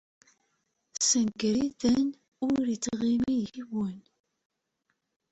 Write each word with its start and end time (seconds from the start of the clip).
Ssenger-iten 0.97 2.03
ur 2.47 2.57
d-ittɣimi 2.67 3.33
yiwen. 3.53 3.97